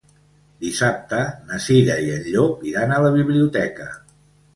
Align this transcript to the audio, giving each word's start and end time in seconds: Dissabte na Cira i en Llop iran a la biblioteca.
Dissabte 0.67 1.19
na 1.49 1.59
Cira 1.65 1.97
i 2.05 2.09
en 2.13 2.23
Llop 2.31 2.63
iran 2.71 2.95
a 2.97 3.03
la 3.05 3.13
biblioteca. 3.19 3.87